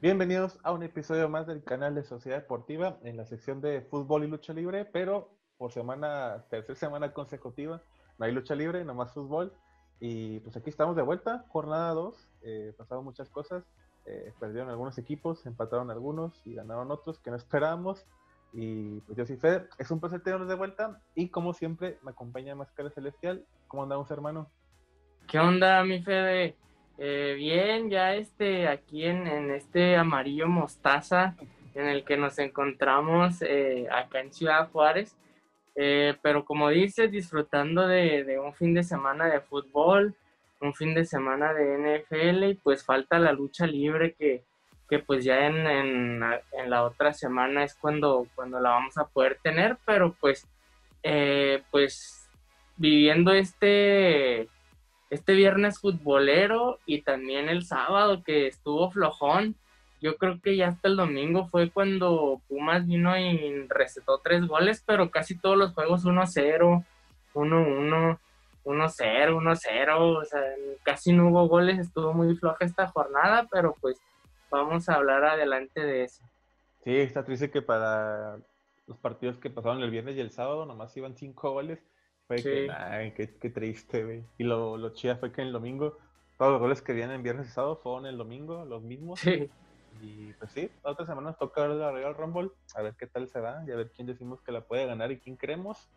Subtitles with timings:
[0.00, 4.22] Bienvenidos a un episodio más del canal de Sociedad Deportiva en la sección de fútbol
[4.22, 7.82] y lucha libre, pero por semana, tercera semana consecutiva,
[8.16, 9.52] no hay lucha libre, nomás fútbol.
[9.98, 13.64] Y pues aquí estamos de vuelta, jornada 2, eh, pasaron muchas cosas,
[14.06, 18.06] eh, perdieron algunos equipos, empataron algunos y ganaron otros que no esperábamos.
[18.52, 22.12] Y pues yo soy Fede, es un placer tenerlos de vuelta y como siempre me
[22.12, 23.44] acompaña Máscara Celestial.
[23.66, 24.48] ¿Cómo andamos hermano?
[25.26, 26.56] ¿Qué onda mi Fede?
[27.00, 31.36] Eh, bien, ya este, aquí en, este amarillo mostaza
[31.76, 35.16] en el que nos encontramos eh, acá en Ciudad Juárez.
[35.76, 40.16] Eh, pero como dices, disfrutando de, un fin de semana de fútbol,
[40.60, 44.42] un fin de semana de NFL y pues falta la lucha libre que,
[45.06, 46.20] pues ya en, en,
[46.70, 50.48] la otra semana es cuando, cuando la vamos a poder tener, pero pues,
[51.70, 52.28] pues
[52.76, 54.48] viviendo este
[55.10, 59.54] este viernes futbolero y también el sábado que estuvo flojón.
[60.00, 64.82] Yo creo que ya hasta el domingo fue cuando Pumas vino y recetó tres goles,
[64.86, 66.84] pero casi todos los juegos 1-0,
[67.34, 68.18] 1-1,
[68.64, 68.98] 1-0,
[69.34, 70.40] 1-0, o sea,
[70.84, 74.00] casi no hubo goles, estuvo muy floja esta jornada, pero pues
[74.50, 76.22] vamos a hablar adelante de eso.
[76.84, 78.36] Sí, está triste que para
[78.86, 81.80] los partidos que pasaron el viernes y el sábado nomás iban cinco goles
[82.28, 84.22] fue que, ay, qué, triste, güey.
[84.36, 85.96] Y lo, lo chida fue que en el domingo,
[86.36, 89.18] todos los goles que vienen viernes y sábado fueron el domingo, los mismos.
[89.18, 89.50] Sí.
[90.02, 93.06] Y pues sí, la otra semana nos toca ver la Royal Rumble, a ver qué
[93.06, 95.88] tal se va y a ver quién decimos que la puede ganar y quién creemos.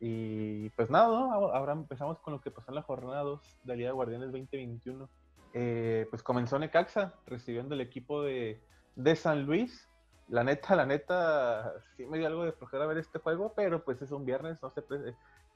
[0.00, 1.32] Y pues nada, ¿no?
[1.52, 5.08] ahora empezamos con lo que pasó en la jornada 2 de Liga de Guardianes 2021.
[5.54, 8.60] Eh, pues comenzó Necaxa recibiendo el equipo de,
[8.96, 9.88] de San Luis
[10.28, 14.00] la neta, la neta, sí me dio algo de flojera ver este juego, pero pues
[14.02, 14.82] es un viernes, no, se,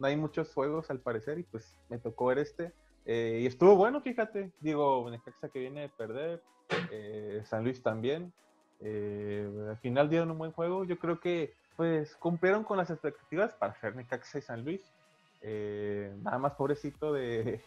[0.03, 2.73] no hay muchos juegos al parecer y pues me tocó ver este.
[3.07, 6.43] Eh, y estuvo bueno, fíjate, digo, Necaxa que viene de perder,
[6.91, 8.33] eh, San Luis también.
[8.81, 13.55] Eh, al final dieron un buen juego, yo creo que pues cumplieron con las expectativas
[13.55, 14.93] para hacer Necaxa y San Luis.
[16.25, 17.63] nada más pobrecito de,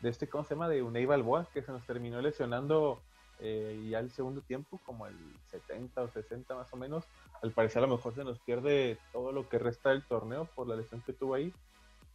[0.00, 0.70] de este, ¿cómo se llama?
[0.70, 3.02] De Unai Balboa, que se nos terminó lesionando
[3.38, 5.16] eh, y al segundo tiempo, como el
[5.50, 7.04] 70 o 60 más o menos,
[7.42, 10.66] al parecer a lo mejor se nos pierde todo lo que resta del torneo por
[10.66, 11.52] la lesión que tuvo ahí.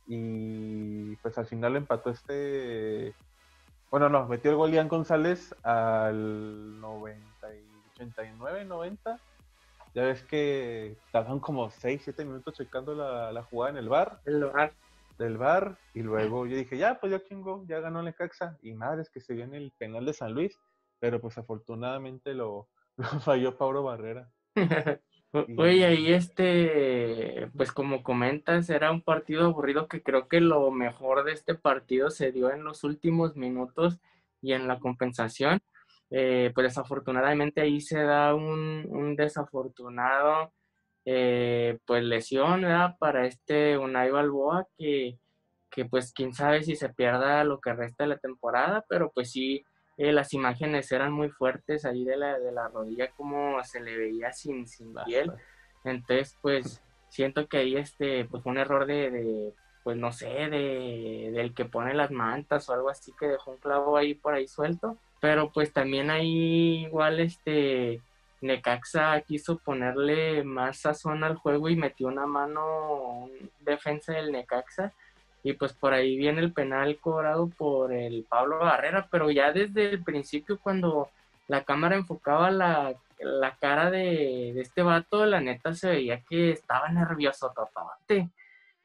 [0.07, 3.13] Y pues al final empató este.
[3.89, 9.19] Bueno, no, metió el gol Ian González al 90 y 89, 90.
[9.93, 14.21] Ya ves que tardaron como 6, 7 minutos checando la, la jugada en el bar.
[14.25, 14.73] El bar.
[15.17, 15.77] Del bar.
[15.93, 18.57] Y luego yo dije, ya, pues ya chingo, ya ganó Necaxa.
[18.61, 20.57] Y madre, es que se viene el penal de San Luis
[21.01, 22.69] pero pues afortunadamente lo,
[23.25, 24.31] falló Pablo Barrera.
[25.33, 31.23] Oye, ahí este, pues como comentas, era un partido aburrido que creo que lo mejor
[31.23, 33.99] de este partido se dio en los últimos minutos
[34.41, 35.61] y en la compensación.
[36.09, 40.51] Eh, pues desafortunadamente ahí se da un, desafortunado,
[41.05, 42.97] eh, pues lesión, ¿verdad?
[42.99, 45.17] Para este Unai Balboa que,
[45.69, 49.31] que pues quién sabe si se pierda lo que resta de la temporada, pero pues
[49.31, 49.63] sí,
[50.01, 53.95] eh, las imágenes eran muy fuertes ahí de la, de la rodilla, como se le
[53.95, 55.31] veía sin, sin piel.
[55.83, 59.53] Entonces, pues siento que ahí este, pues fue un error de,
[59.83, 63.57] pues no sé, de, del que pone las mantas o algo así que dejó un
[63.57, 64.97] clavo ahí por ahí suelto.
[65.19, 68.01] Pero pues también ahí igual este
[68.41, 73.29] Necaxa quiso ponerle más sazón al juego y metió una mano
[73.59, 74.93] defensa del Necaxa
[75.43, 79.91] y pues por ahí viene el penal cobrado por el Pablo Barrera, pero ya desde
[79.91, 81.09] el principio cuando
[81.47, 82.95] la cámara enfocaba la,
[83.59, 88.31] cara de, este vato, la neta se veía que estaba nervioso totalmente.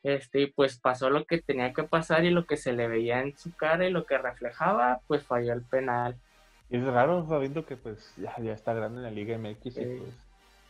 [0.02, 3.20] Este, y pues pasó lo que tenía que pasar y lo que se le veía
[3.20, 6.16] en su cara y lo que reflejaba, pues falló el penal.
[6.70, 9.70] Y es raro sabiendo que pues ya, ya está grande en la Liga MX y
[9.70, 10.14] pues,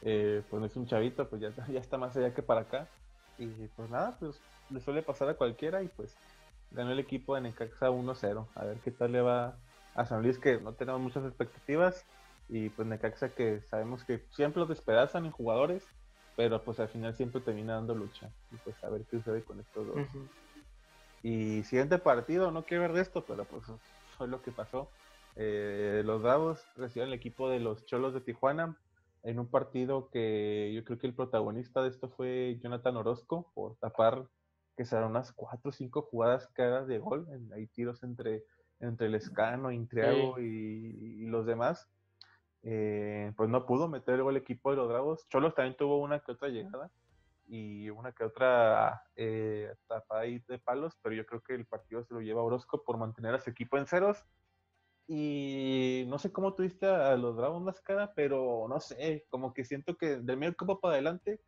[0.02, 2.88] eh, pues no es un chavito, pues ya, ya está más allá que para acá.
[3.38, 3.46] Y
[3.76, 4.40] pues nada, pues
[4.70, 6.16] le suele pasar a cualquiera y pues
[6.70, 8.46] ganó el equipo de Necaxa 1-0.
[8.54, 9.56] A ver qué tal le va
[9.94, 12.04] a San Luis, que no tenemos muchas expectativas.
[12.48, 15.84] Y pues Necaxa que sabemos que siempre los despedazan en jugadores,
[16.36, 18.30] pero pues al final siempre termina dando lucha.
[18.52, 20.06] Y pues a ver qué sucede con estos dos.
[21.22, 23.64] Y siguiente partido, no quiero ver de esto, pero pues
[24.16, 24.90] fue lo que pasó.
[25.34, 28.76] Eh, los Davos recibieron el equipo de los Cholos de Tijuana
[29.22, 33.74] en un partido que yo creo que el protagonista de esto fue Jonathan Orozco por
[33.76, 34.28] tapar
[34.76, 37.26] que serán unas cuatro o cinco jugadas claras de gol.
[37.54, 38.44] Hay tiros entre,
[38.78, 41.88] entre el Escano, Intriago y, los demás.
[42.62, 45.26] Eh, pues no pudo meter el equipo de los Bravos.
[45.28, 46.90] Cholos también tuvo una que otra llegada
[47.48, 52.04] y una que otra eh, tapa ahí de palos, pero yo creo que el partido
[52.04, 54.24] se lo lleva Orozco por mantener a su equipo en ceros.
[55.08, 59.64] Y no sé cómo tuviste a los Bravos más cara, pero no sé, como que
[59.64, 61.40] siento que del medio campo para adelante,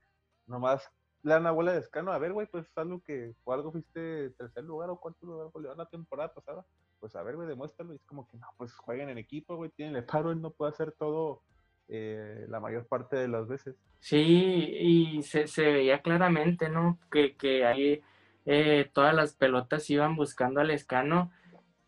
[0.46, 0.88] nomás
[1.28, 2.12] la bola de escano.
[2.12, 5.78] A ver, güey, pues algo que, o algo fuiste tercer lugar o cuarto lugar goleador
[5.78, 6.64] la temporada pasada.
[7.00, 7.92] Pues a ver, güey, demuéstralo.
[7.92, 10.50] Y es como que no, pues jueguen en equipo, güey, tienen el paro, él no
[10.50, 11.42] puede hacer todo
[11.88, 13.76] eh, la mayor parte de las veces.
[14.00, 16.98] Sí, y se, veía claramente, ¿no?
[17.10, 18.02] Que, que ahí
[18.46, 21.30] eh, todas las pelotas iban buscando al escano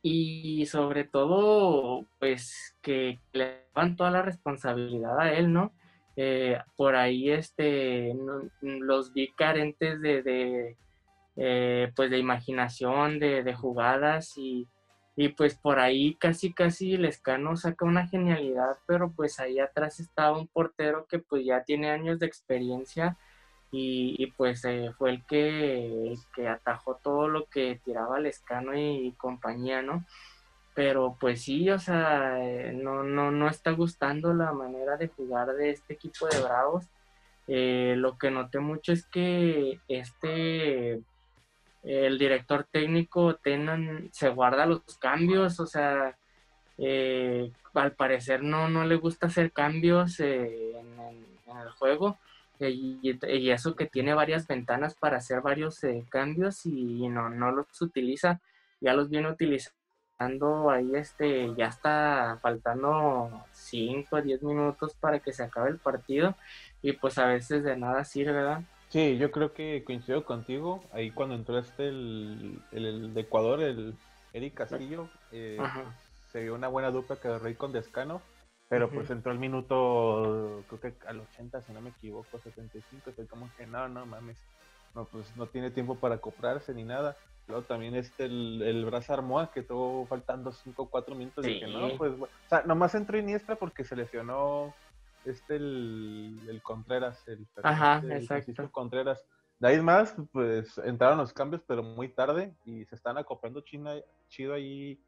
[0.02, 5.72] y sobre todo, pues que le daban toda la responsabilidad a él, ¿no?
[6.16, 8.14] Eh, por ahí este,
[8.60, 10.76] los vi carentes de,
[11.94, 14.66] pues de imaginación, de, de jugadas y
[15.16, 20.00] y pues por ahí casi casi el escano saca una genialidad, pero pues ahí atrás
[20.00, 23.18] estaba un portero que pues ya tiene años de experiencia
[23.70, 29.12] y, pues eh, fue el que, que atajó todo lo que tiraba el escano y,
[29.18, 30.06] compañía, ¿no?
[30.74, 35.48] Pero pues sí, o sea, eh, no, no, no está gustando la manera de jugar
[35.54, 36.86] de este equipo de Bravos.
[37.52, 41.02] Eh, lo que noté mucho es que este
[41.82, 46.16] el director técnico Tenan se guarda los cambios, o sea,
[46.78, 51.00] eh, al parecer no, no le gusta hacer cambios eh, en,
[51.60, 52.18] el juego
[52.60, 53.18] y,
[53.50, 58.40] eso que tiene varias ventanas para hacer varios cambios y, no, no los utiliza,
[58.80, 59.79] ya los viene utilizando
[60.20, 66.34] ahí, este, ya está faltando 5 o 10 minutos para que se acabe el partido
[66.82, 68.62] y pues a veces de nada sirve, ¿verdad?
[68.90, 70.82] Sí, yo creo que coincido contigo.
[70.92, 73.94] Ahí cuando entró este el, el, de Ecuador, el
[74.32, 75.58] Eric Castillo, eh,
[76.32, 78.20] se vio una buena dupla que Rey con Descano,
[78.68, 83.26] pero pues entró el minuto, creo que al 80, si no me equivoco, 75, estoy
[83.26, 84.36] como que no, no mames,
[84.94, 87.16] no, pues no tiene tiempo para comprarse ni nada.
[87.46, 91.46] Luego también este el, el Braza Armoa que estuvo faltando 5 o 4 minutos.
[91.46, 94.74] y que no, pues, o sea, nomás entró Iniestra porque se lesionó
[95.24, 98.70] este el, Contreras, el, Ajá, exacto.
[98.70, 99.24] Contreras.
[99.58, 103.94] De ahí más, pues entraron los cambios, pero muy tarde y se están acoplando China,
[104.28, 104.98] chido ahí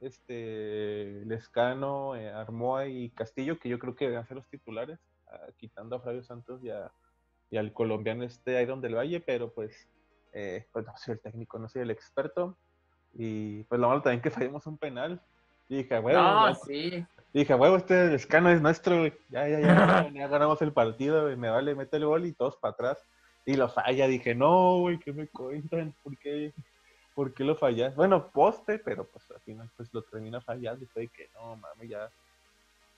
[0.00, 5.48] este Lescano, eh, Armoa y Castillo, que yo creo que deben ser los titulares, ah,
[5.58, 6.68] quitando a Flavio Santos y,
[7.50, 9.88] y, al colombiano este Iron del Valle, pero pues,
[10.32, 12.56] eh, pues no soy el técnico, no soy el experto.
[13.14, 15.20] Y pues lo malo también que fallamos un penal.
[15.68, 19.12] Y dije, bueno, sí dije, huevo, este escano es nuestro, güey.
[19.30, 21.36] Ya, ya, ya, ya, ganamos el partido, güey.
[21.36, 23.04] Me vale, mete el gol y todos para atrás.
[23.44, 24.06] Y lo falla.
[24.06, 25.94] Dije, no, güey, ¿qué me cuentan?
[26.02, 26.52] ¿Por qué?
[27.14, 27.96] ¿Por qué lo fallas?
[27.96, 30.84] Bueno, poste, pero pues al final pues lo termina fallando.
[30.84, 32.10] Y fue que no, mami, ya,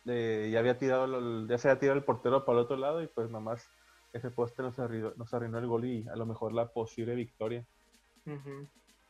[0.04, 3.30] ya había tirado, ya se había tirado el portero para el otro lado y pues
[3.30, 3.70] nomás
[4.12, 7.64] ese poste nos arruinó, nos arruinó el gol y a lo mejor la posible victoria.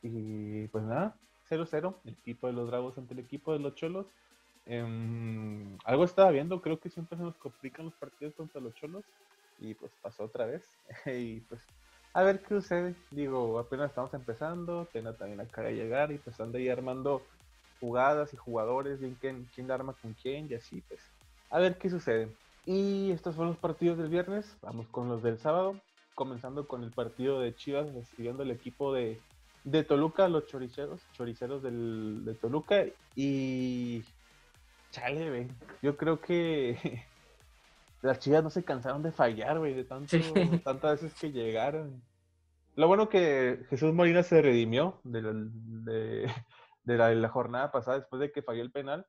[0.01, 1.15] Y pues nada,
[1.49, 4.07] 0-0, el equipo de los Dragos ante el equipo de los Cholos.
[4.65, 9.03] Em, algo estaba viendo, creo que siempre se nos complican los partidos contra los cholos
[9.59, 10.63] y pues pasó otra vez.
[11.05, 11.61] y pues
[12.13, 12.95] a ver qué sucede.
[13.09, 17.21] Digo, apenas estamos empezando, Tena también acaba de llegar y pues anda ahí armando
[17.79, 21.01] jugadas y jugadores, bien quién, quién arma con quién y así pues.
[21.49, 22.29] A ver qué sucede.
[22.65, 25.75] Y estos fueron los partidos del viernes, vamos con los del sábado,
[26.15, 29.19] comenzando con el partido de Chivas recibiendo el equipo de,
[29.63, 34.03] de Toluca, los choriceros, choriceros del, de Toluca y
[34.91, 35.47] Chale, güey.
[35.81, 36.77] Yo creo que
[38.01, 40.17] las chivas no se cansaron de fallar, güey, de tanto,
[40.63, 42.01] tantas veces que llegaron.
[42.75, 45.21] Lo bueno que Jesús Molina se redimió de,
[46.85, 49.05] la, jornada pasada después de que falló el penal.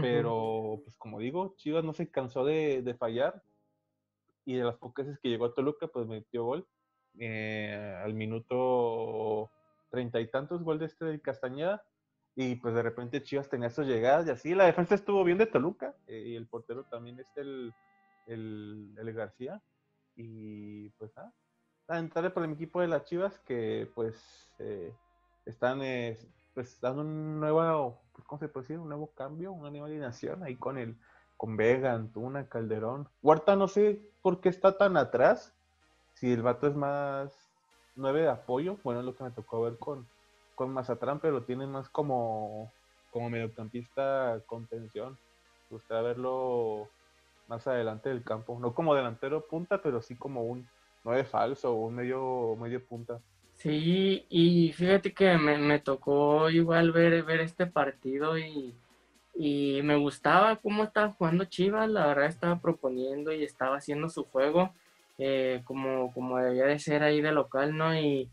[0.00, 3.42] Pero, pues como digo, Chivas no se cansó de, fallar.
[4.44, 6.66] Y de las pocas veces que llegó a Toluca, pues metió gol.
[7.18, 9.50] Eh, al minuto
[9.90, 11.84] treinta y tantos, gol de este del Castañeda.
[12.34, 14.54] Y pues de repente Chivas tenía sus llegadas y así.
[14.54, 17.74] La defensa estuvo bien de Toluca eh, y el portero también es el,
[18.26, 19.62] el, García.
[20.16, 21.32] Y pues nada,
[21.88, 24.94] lamentable por el equipo de las Chivas que pues eh,
[25.44, 26.18] están eh,
[26.54, 28.78] pues dando un nuevo, pues, ¿cómo se puede decir?
[28.78, 30.96] Un nuevo cambio, una nueva alineación ahí con el
[31.36, 33.08] con Vega, Antuna, Calderón.
[33.20, 35.52] Huerta no sé por qué está tan atrás.
[36.14, 37.36] Si el vato es más
[37.96, 40.06] nueve de apoyo, bueno, es lo que me tocó ver con,
[40.54, 42.70] con Mazatrán, pero tiene más como,
[43.10, 45.18] como mediocampista contención.
[45.68, 46.88] Me gustaría verlo
[47.48, 48.58] más adelante del campo.
[48.60, 50.68] No como delantero punta, pero sí como un
[51.04, 53.20] nueve falso un medio, medio punta.
[53.62, 58.74] Sí, y fíjate que me, tocó igual ver, ver este partido y,
[59.84, 64.72] me gustaba cómo estaba jugando Chivas, la verdad estaba proponiendo y estaba haciendo su juego
[65.18, 67.96] eh, como, como debía de ser ahí de local, ¿no?
[67.96, 68.28] Y,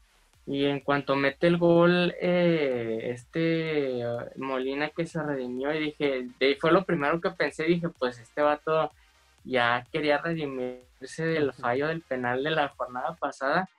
[0.47, 4.03] Y en cuanto mete el gol, eh, este
[4.37, 8.41] Molina que se redimió y dije, de fue lo primero que pensé, dije, pues este
[8.41, 8.91] vato
[9.43, 13.69] ya quería redimirse del fallo del penal de la jornada pasada,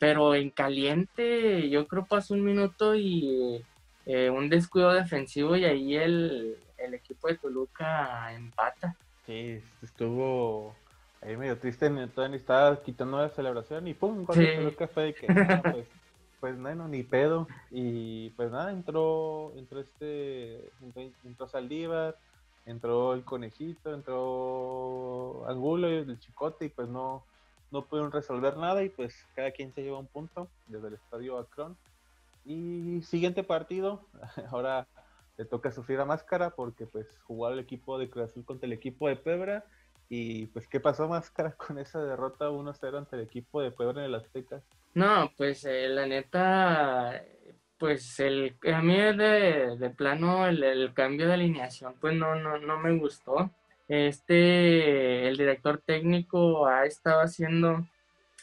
[0.00, 3.64] pero en caliente yo creo pasó un minuto y
[4.06, 8.96] eh, un descuido defensivo y ahí el, el equipo de Toluca empata.
[9.26, 10.74] Sí, estuvo
[11.20, 14.56] ahí medio triste, todavía estaba quitando la celebración y pum, cuando sí.
[14.56, 15.26] Toluca fue de que
[15.70, 15.86] pues
[16.40, 17.46] pues bueno, ni pedo.
[17.70, 20.70] Y pues nada, entró, entró este,
[21.22, 22.16] entró, Saldívar,
[22.66, 27.22] entró el conejito, entró Angulo y el chicote y pues no,
[27.70, 31.38] no pudieron resolver nada y pues cada quien se lleva un punto desde el estadio
[31.38, 31.76] Akron.
[32.44, 34.06] Y siguiente partido,
[34.50, 34.86] ahora
[35.36, 38.72] le toca sufrir a máscara porque pues jugó el equipo de Cruz Azul contra el
[38.72, 39.64] equipo de Pebra.
[40.08, 44.06] Y pues, ¿qué pasó máscara con esa derrota 1-0 ante el equipo de Puebla en
[44.06, 44.60] el Azteca?
[44.92, 47.22] No, pues eh, la neta,
[47.78, 52.78] pues el, a mí de, de plano el, cambio de alineación pues no, no, no
[52.78, 53.50] me gustó.
[53.90, 57.84] Este, el director técnico ha estado haciendo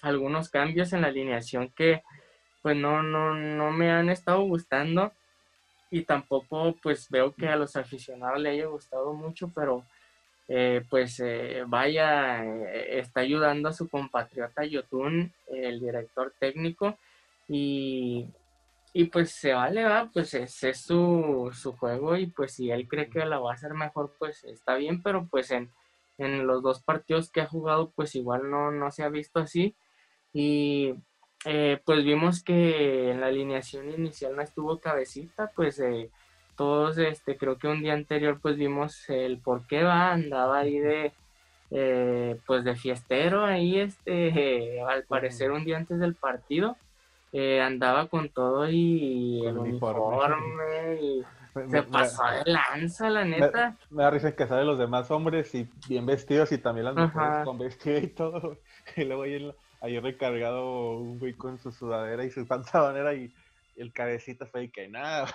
[0.02, 2.04] algunos cambios en la alineación que
[2.62, 5.14] pues no, no, no me han estado gustando
[5.90, 9.86] y tampoco pues veo que a los aficionados le haya gustado mucho, pero
[10.50, 16.98] eh, pues eh, vaya, eh, está ayudando a su compatriota Yotun, el director técnico,
[17.48, 18.26] y,
[18.94, 22.88] y pues se vale, va, pues ese es su, su, juego y pues si él
[22.88, 25.72] cree que la va a hacer mejor, pues está bien, pero pues en,
[26.18, 29.76] en los dos partidos que ha jugado, pues igual no, no se ha visto así.
[30.34, 30.94] Y
[31.86, 35.82] pues vimos que en la alineación inicial no estuvo cabecita, pues
[36.58, 40.80] todos, este, creo que un día anterior pues vimos el por qué va, andaba ahí
[40.80, 41.14] de,
[41.72, 46.76] eh, pues de fiestero ahí, este, al parecer un día antes del partido,
[47.34, 51.24] eh, andaba con todo y el uniforme, y
[51.70, 53.78] se pasó de lanza, la neta.
[53.90, 57.44] Me, da risa que sale los demás hombres y bien vestidos y también las mujeres
[57.44, 58.58] con vestido y todo,
[58.96, 63.34] y luego ahí, ahí recargado un güey con su sudadera y su pantalonera y
[63.76, 65.28] el cabecita fue que nada,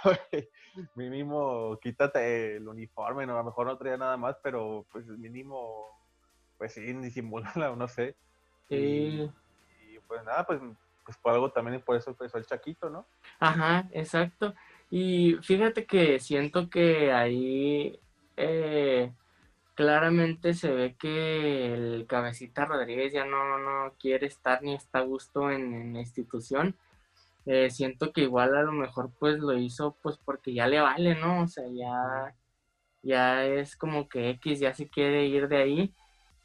[0.97, 5.87] mínimo quítate el uniforme, no, a lo mejor no traía nada más, pero pues mínimo,
[6.59, 8.17] pues sí, disimulala, no sé.
[8.69, 9.29] Y,
[10.09, 10.61] pues nada, pues,
[11.05, 13.07] pues por algo también por eso empezó el Chaquito, ¿no?
[13.41, 14.55] Ajá, exacto.
[14.91, 17.99] Y fíjate que siento que ahí
[18.37, 19.13] eh,
[19.75, 25.03] claramente se ve que el cabecita Rodríguez ya no, no quiere estar ni está a
[25.03, 26.77] gusto en la institución
[27.45, 31.17] eh, siento que igual a lo mejor pues lo hizo pues porque ya le vale,
[31.17, 31.43] ¿no?
[31.43, 32.35] O sea, ya,
[33.03, 35.95] ya es como que X ya se quiere ir de ahí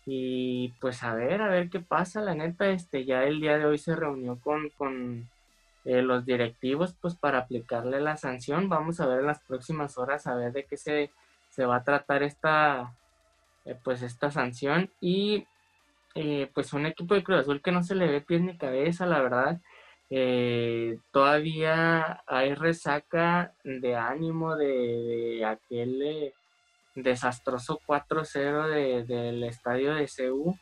[0.08, 3.66] y pues a ver, a ver qué pasa, la neta, este ya el día de
[3.66, 5.30] hoy se reunió con, con
[5.86, 10.26] eh, los directivos pues para aplicarle la sanción, vamos a ver en las próximas horas
[10.26, 11.12] a ver de qué se,
[11.50, 12.96] se va a tratar esta
[13.66, 14.90] eh, pues esta sanción.
[15.02, 15.46] Y
[16.54, 19.22] pues un equipo de Cruz Azul que no se le ve pies ni cabeza, la
[19.22, 19.62] verdad,
[20.10, 26.34] eh, todavía hay resaca de ánimo de, aquel eh,
[27.04, 30.58] desastroso 4-0 del estadio de CEU.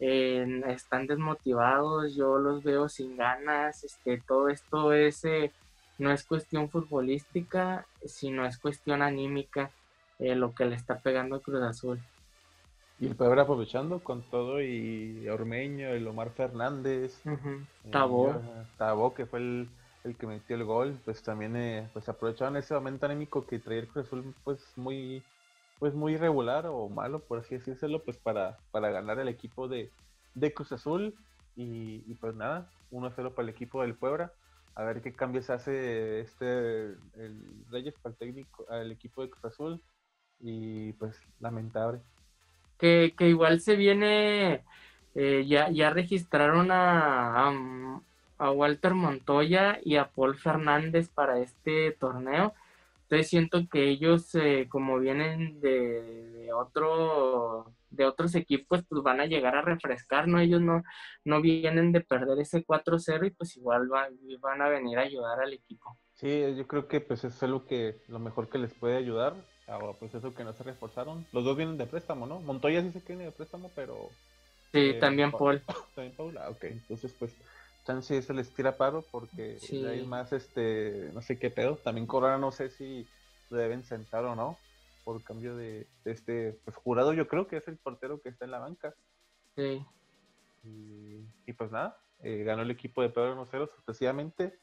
[0.00, 5.52] están desmotivados, yo los veo sin ganas, este, todo esto es, eh,
[5.98, 9.70] no es cuestión futbolística, sino es cuestión anímica
[10.18, 12.00] lo que le está pegando a Cruz Azul.
[13.00, 19.14] Y el Puebla aprovechando con todo y Ormeño, el Omar Fernández, uh Tabó.
[19.14, 19.68] que fue el,
[20.18, 23.88] que metió el gol, pues también eh, pues aprovecharon ese momento anémico que traía el
[23.88, 25.22] Cruz Azul pues muy
[25.80, 29.90] pues muy irregular o malo por así decírselo pues para, para ganar el equipo de,
[30.34, 31.14] de Cruz Azul.
[31.56, 34.32] Y, pues nada, 1-0 para el equipo del Puebla.
[34.74, 39.44] A ver qué cambios hace este el Reyes para el técnico al equipo de Cruz
[39.44, 39.82] Azul.
[40.38, 42.00] Y pues lamentable.
[42.78, 44.64] Que, igual se viene,
[45.14, 47.52] eh, ya, ya registraron a,
[48.38, 52.54] a, Walter Montoya y a Paul Fernández para este torneo.
[53.10, 59.26] Entonces siento que ellos, eh, como vienen de, otro de otros equipos, pues van a
[59.26, 60.38] llegar a refrescar, ¿no?
[60.38, 60.84] Ellos no,
[61.24, 65.40] no vienen de perder ese 4-0 y pues igual van, van a venir a ayudar
[65.40, 65.98] al equipo.
[66.14, 69.34] Sí, yo creo que pues es lo que lo mejor que les puede ayudar
[69.98, 71.26] pues eso que no se reforzaron.
[71.32, 72.40] Los dos vienen de préstamo, ¿no?
[72.40, 74.08] Montoya sí se viene de préstamo, pero...
[74.72, 75.62] Sí, eh, también Paul.
[75.94, 76.64] También Paul, ah, ok.
[76.64, 77.34] Entonces, pues,
[77.84, 79.58] chance se les tira paro porque
[79.88, 81.76] hay más, este, no sé qué pedo.
[81.76, 83.06] También Corona no sé si
[83.50, 84.56] lo deben sentar o no,
[85.04, 88.50] por cambio de, este, pues, jurado yo creo que es el portero que está en
[88.52, 88.94] la banca.
[89.56, 89.84] Sí.
[90.64, 94.58] Y, pues nada, eh, ganó el equipo de Pedro 1-0 sucesivamente.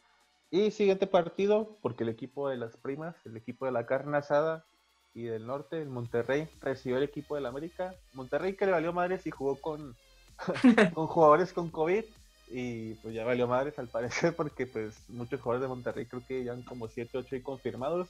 [0.50, 4.65] Y siguiente partido, porque el equipo de las primas, el equipo de la carne asada
[5.13, 7.93] y del norte, el Monterrey, recibió el equipo del América.
[8.13, 9.95] Monterrey que le valió madres y jugó con,
[10.93, 12.05] con jugadores con COVID
[12.50, 16.44] y pues ya valió madres al parecer porque pues muchos jugadores de Monterrey creo que
[16.44, 18.10] ya han como 7, 8 confirmados.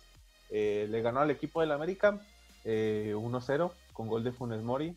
[0.50, 2.22] Eh, le ganó al equipo del América
[2.64, 4.96] eh, 1-0 con gol de Funes Mori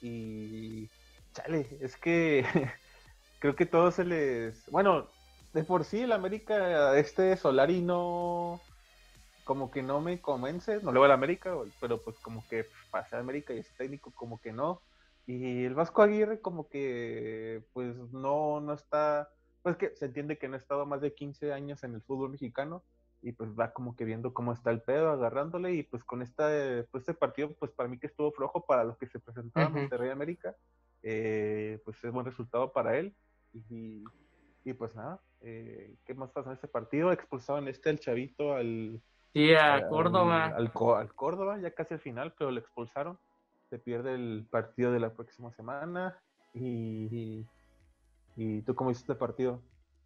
[0.00, 0.88] y
[1.32, 2.44] chale, es que
[3.40, 4.64] creo que todos se les...
[4.70, 5.08] Bueno,
[5.52, 8.60] de por sí el América, este Solari no...
[9.44, 13.18] Como que no me convence, no le voy al América, pero pues como que pasa
[13.18, 14.80] América y es técnico como que no.
[15.26, 19.30] Y el Vasco Aguirre como que pues no, no está,
[19.62, 22.30] pues que se entiende que no ha estado más de 15 años en el fútbol
[22.30, 22.82] mexicano
[23.22, 26.46] y pues va como que viendo cómo está el pedo, agarrándole y pues con esta,
[26.90, 29.72] pues este partido pues para mí que estuvo flojo para lo que se presentaba en
[29.72, 30.54] Monterrey América,
[31.02, 33.16] eh, pues es buen resultado para él
[33.54, 34.04] y,
[34.62, 37.12] y pues nada, eh, ¿qué más pasó en este partido?
[37.12, 39.00] Expulsaban este el chavito al...
[39.32, 40.46] Sí, a Córdoba.
[40.46, 43.18] Al, al Córdoba, ya casi al final, pero lo expulsaron
[43.70, 46.16] se pierde el partido de la próxima semana.
[46.54, 47.44] Y,
[48.36, 49.60] y, tú cómo hiciste el partido?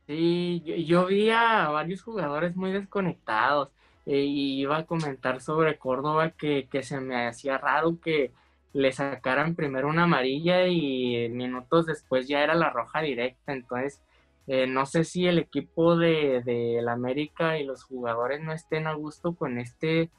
[0.07, 3.69] Sí, yo, vi a varios jugadores muy desconectados
[4.07, 8.33] eh, y iba a comentar sobre Córdoba que, se me hacía raro que
[8.73, 13.53] le sacaran primero una amarilla y minutos después ya era la roja directa.
[13.53, 14.01] Entonces,
[14.47, 18.95] eh, no sé si el equipo de, de América y los jugadores no estén a
[18.95, 20.11] gusto con este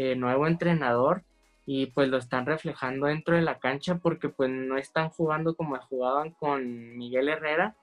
[0.00, 1.24] eh, nuevo entrenador
[1.70, 5.76] y pues lo están reflejando dentro de la cancha porque pues no están jugando como
[5.76, 7.74] jugaban con Miguel Herrera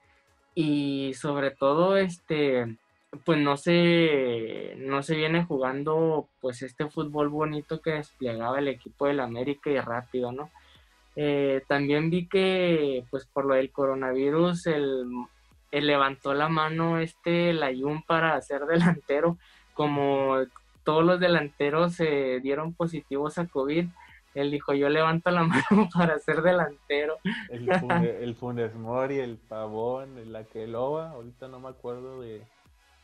[0.56, 2.76] y sobre todo este
[3.24, 9.06] pues no se no se viene jugando pues este fútbol bonito que desplegaba el equipo
[9.06, 10.50] del América y rápido no
[11.14, 15.06] eh, también vi que pues por lo del coronavirus el,
[15.70, 19.38] levantó la mano este Layun para ser delantero
[19.74, 20.38] como
[20.86, 23.88] todos los delanteros se dieron positivos a COVID.
[24.34, 27.16] Él dijo, yo levanto la mano para ser delantero.
[27.50, 27.68] El,
[28.22, 32.40] el Funes Mori, el Pavón, el Aqueloba, ahorita no me acuerdo de,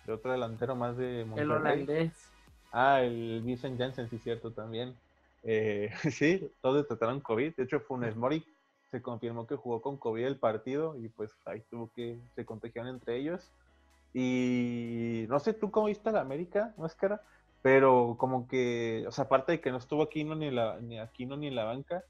[0.06, 1.42] otro delantero más de Monterrey.
[1.44, 2.30] El holandés.
[2.70, 4.94] Ah, el Vincent Janssen, sí, cierto, también.
[5.42, 7.56] Eh, sí, todos trataron COVID.
[7.56, 8.44] De hecho, Funes Mori
[8.92, 12.94] se confirmó que jugó con COVID el partido y pues ahí tuvo que, se contagiaron
[12.94, 13.50] entre ellos.
[14.14, 17.22] Y no sé, ¿tú cómo viste a la América, Máscara?
[17.62, 21.36] Pero como que, o sea, aparte de que no estuvo Aquino ni, la, ni Aquino
[21.36, 22.04] ni en la banca,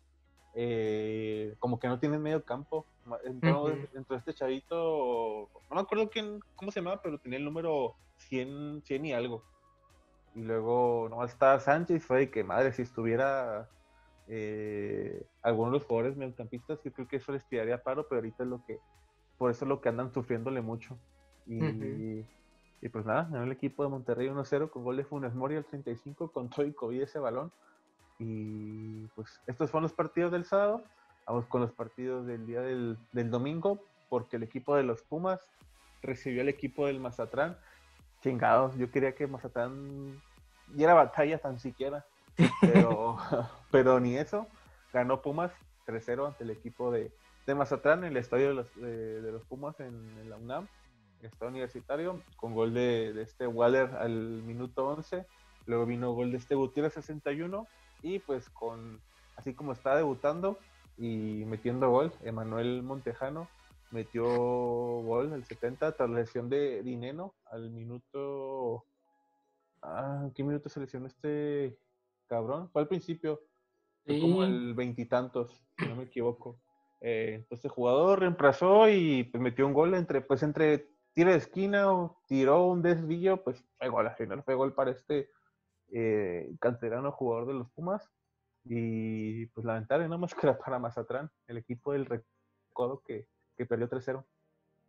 [0.54, 2.86] eh, como que no tiene medio campo.
[3.24, 3.68] Entró,
[4.16, 9.04] este chavito, no me acuerdo quién, cómo se llamaba, pero tenía el número 100, 100
[9.04, 9.42] y algo.
[10.34, 13.68] Y luego no está Sánchez, fue de que madre, si estuviera
[14.28, 18.44] eh, algunos de los jugadores mediocampistas, yo creo que eso les tiraría paro, pero ahorita
[18.44, 18.78] es lo que,
[19.36, 20.98] por eso es lo que andan sufriéndole mucho.
[21.46, 22.24] Y,
[22.82, 25.64] y pues nada, ganó el equipo de Monterrey 1-0 con gol de Funes Mori al
[25.64, 27.52] 35 con todo y COVID ese balón.
[28.18, 30.82] Y pues estos fueron los partidos del sábado.
[31.24, 35.40] Vamos con los partidos del día del, domingo, porque el equipo de los Pumas
[36.02, 37.56] recibió al equipo del Mazatlán.
[38.20, 40.20] Chingados, yo quería que Mazatlán
[40.66, 42.04] diera batalla tan siquiera.
[42.60, 43.16] Pero,
[43.70, 44.48] pero ni eso.
[44.92, 45.52] Ganó Pumas
[45.86, 47.12] 3-0 ante el equipo de,
[47.46, 50.66] de Mazatlán en el estadio de los, de, los Pumas en, en la UNAM
[51.26, 55.26] está universitario, con gol de, este Waller al minuto 11,
[55.66, 57.66] luego vino gol de este Gutiérrez 61,
[58.02, 59.00] y pues con,
[59.36, 60.58] así como está debutando
[60.98, 63.48] y metiendo gol, Emanuel Montejano
[63.92, 68.84] metió gol al 70 tras la lesión de Dineno al minuto...
[69.82, 71.76] Ah, ¿Qué minuto se lesionó este
[72.28, 72.70] cabrón?
[72.70, 73.42] Fue al principio,
[74.06, 76.60] como el veintitantos, si no me equivoco.
[77.00, 81.36] Eh, entonces el jugador reemplazó y pues, metió un gol entre, pues entre tiro de
[81.36, 85.30] esquina o tiró un desvío, pues fue gol, al final fue gol para este
[85.92, 88.10] eh, canterano jugador de los Pumas.
[88.64, 93.88] Y pues lamentable, no más que para Mazatlán, el equipo del Recodo que, que perdió
[93.88, 94.24] 3-0.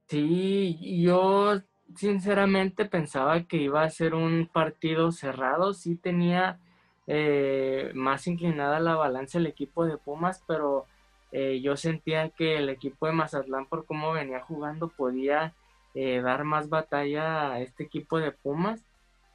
[0.08, 1.62] Sí, yo
[1.96, 6.60] sinceramente pensaba que iba a ser un partido cerrado, sí tenía
[7.08, 10.86] eh, más inclinada la balanza el equipo de Pumas, pero
[11.32, 15.54] eh, yo sentía que el equipo de Mazatlán, por cómo venía jugando, podía
[15.96, 18.82] eh, dar más batalla a este equipo de Pumas.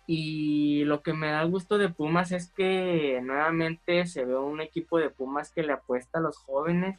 [0.07, 4.99] Y lo que me da gusto de Pumas es que nuevamente se ve un equipo
[4.99, 6.99] de Pumas que le apuesta a los jóvenes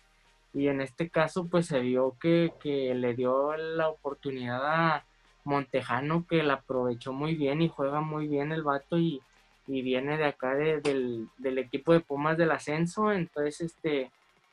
[0.53, 5.05] y en este caso pues se vio que, le dio la oportunidad a
[5.43, 9.21] Montejano que la aprovechó muy bien y juega muy bien el vato y,
[9.67, 14.09] viene de acá del, del, equipo de Pumas del ascenso, entonces este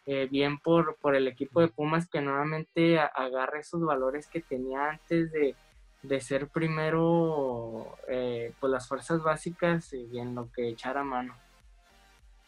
[0.07, 4.91] eh, bien por, por el equipo de Pumas que nuevamente agarre esos valores que tenía
[4.91, 5.57] antes de,
[6.03, 11.35] de ser primero eh, pues las fuerzas básicas y en lo que echar a mano.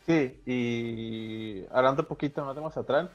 [0.06, 3.10] Sí, y hablando un poquito más de Mazatlán,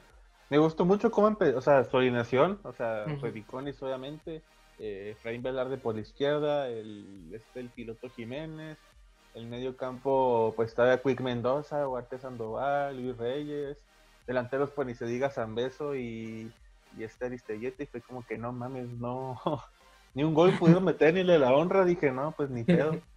[0.50, 4.42] me gustó mucho cómo empezó, o sea, su alineación, o sea, fue Viconis obviamente,
[4.78, 8.78] eh, Efraín Velarde por la izquierda, el, este, el piloto Jiménez,
[9.34, 13.78] el medio campo pues estaba Quick Mendoza, Huarte Sandoval, Luis Reyes,
[14.26, 16.52] delanteros pues ni se diga Zambeso y,
[16.96, 19.40] y este Aristellete, y fue como que no mames, no,
[20.14, 23.00] ni un gol pudieron meter ni le la honra, dije no, pues ni pedo.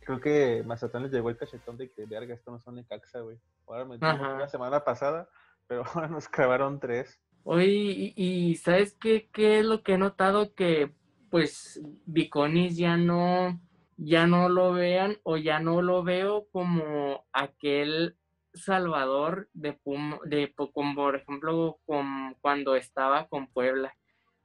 [0.00, 3.38] Creo que Mazatlán les llegó el cachetón de que verga, esto no son Necaxa, güey.
[3.66, 5.28] Ahora metimos la semana pasada,
[5.66, 7.20] pero ahora nos clavaron tres.
[7.44, 10.54] Oye, y, ¿sabes qué, qué es lo que he notado?
[10.54, 10.94] Que
[11.30, 13.60] pues Viconis ya no,
[13.96, 18.17] ya no lo vean o ya no lo veo como aquel
[18.58, 23.94] Salvador de Puma, de, como por ejemplo, con, cuando estaba con Puebla.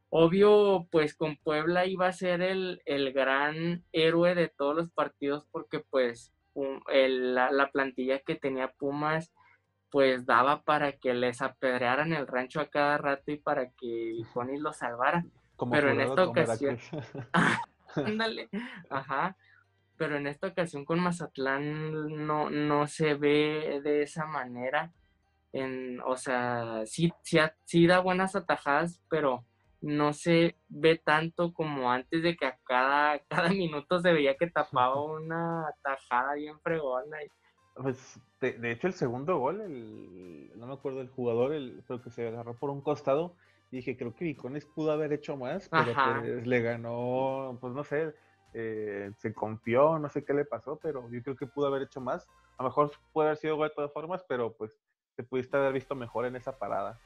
[0.09, 5.47] Obvio, pues con Puebla iba a ser el, el gran héroe de todos los partidos
[5.51, 9.31] porque pues la, plantilla que tenía Pumas
[9.89, 14.57] pues daba para que les apedrearan el rancho a cada rato y para que Johnny
[14.57, 15.25] lo salvara.
[15.71, 16.79] Pero en esta ocasión...
[17.95, 18.49] Ándale,
[18.89, 19.35] ajá
[20.03, 24.91] pero en esta ocasión con Mazatlán no, no se ve de esa manera.
[25.53, 29.45] En, o sea, sí, sí, sí, da buenas atajadas, pero
[29.79, 34.47] no se ve tanto como antes de que a cada, cada minuto se veía que
[34.47, 37.19] tapaba una atajada bien fregona.
[37.75, 42.09] Pues, de, hecho, el segundo gol, el, no me acuerdo el jugador, el, creo que
[42.09, 43.37] se agarró por un costado.
[43.71, 47.85] Y dije, creo que Vicones pudo haber hecho más, pero pues le ganó, pues no
[47.85, 48.13] sé,
[48.53, 52.01] eh, se confió, no sé qué le pasó, pero yo creo que pudo haber hecho
[52.01, 52.27] más.
[52.57, 54.79] A lo mejor puede haber sido gol de todas formas, pero pues
[55.15, 56.99] te pudiste haber visto mejor en esa parada.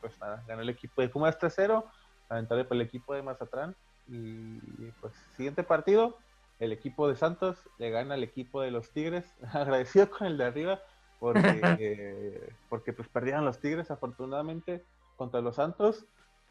[0.00, 1.84] Pues nada, ganó el equipo de Pumas 3-0,
[2.30, 3.74] lamentable para el equipo de Mazatlán.
[4.08, 4.58] Y
[5.00, 6.16] pues siguiente partido,
[6.58, 10.44] el equipo de Santos le gana al equipo de los Tigres, agradecido con el de
[10.44, 10.80] arriba,
[11.20, 14.84] porque, porque pues perdieron los Tigres afortunadamente
[15.16, 16.06] contra los Santos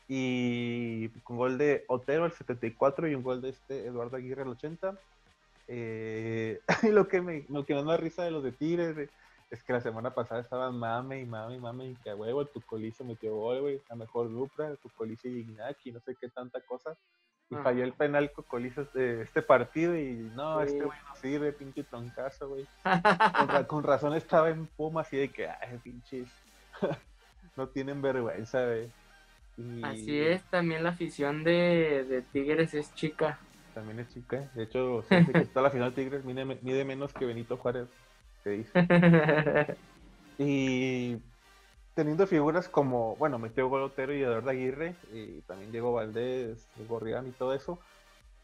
[0.08, 4.50] y con gol de Otero el 74 y un gol de este Eduardo Aguirre el
[4.50, 4.98] 80.
[5.67, 9.10] Eh, y lo que me, lo que me da risa de los de Tigres
[9.50, 12.62] es que la semana pasada estaban mame y mame y mame y que huevo tu
[12.62, 16.60] colicio metió gol, güey, la mejor dupla, tu colicio y Iñaki, no sé qué tanta
[16.62, 16.98] cosa.
[17.50, 21.84] Y falló el penal Cocolizo de este partido y no, este güey no sirve, pinche
[21.84, 22.67] troncazo, güey.
[23.48, 26.28] con, con, razón estaba en Puma así de que, ay, pinches,
[27.56, 28.91] no tienen vergüenza, güey.
[29.84, 33.39] Así es, también la afición de, Tigres es chica.
[33.74, 37.26] También es chica, de hecho, siempre que está la final de Tigres mide, menos que
[37.26, 37.88] Benito Juárez,
[38.43, 38.72] se dice.
[40.38, 41.17] y
[41.96, 47.32] teniendo figuras como, bueno, metió Golotero y Eduardo Aguirre, y también Diego Valdés, Gorrián y
[47.32, 47.80] todo eso,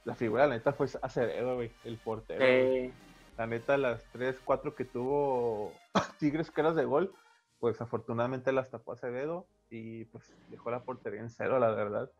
[0.05, 2.91] la figura, la neta, fue Acevedo, güey, el portero.
[3.37, 5.73] La neta, las 3, 4 que tuvo
[6.19, 7.13] Tigres caras de gol,
[7.59, 12.11] pues afortunadamente las tapó Acevedo y pues dejó la portería en cero, la verdad.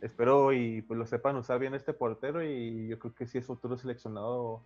[0.00, 3.46] Espero y pues lo sepan usar bien este portero y yo creo que sí es
[3.46, 4.64] futuro seleccionado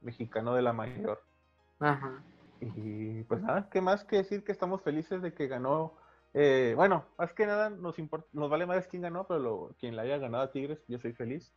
[0.00, 1.22] mexicano de la mayor.
[1.78, 2.22] Ajá.
[2.60, 5.94] Y pues nada, ¿qué más que decir que estamos felices de que ganó?
[6.32, 7.96] Eh, bueno, más que nada nos,
[8.32, 11.12] nos vale más quién ganó, pero lo, quien la haya ganado a Tigres, yo soy
[11.12, 11.52] feliz.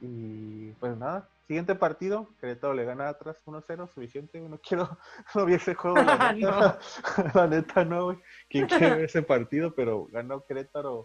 [0.00, 4.96] Y pues nada, siguiente partido, Querétaro le gana atrás 1-0, suficiente, no quiero,
[5.34, 6.78] no vi ese juego, la neta,
[7.16, 7.32] no.
[7.34, 8.18] la neta no, güey.
[8.48, 9.74] ¿Quién quiere ver ese partido?
[9.74, 11.04] Pero ganó Querétaro,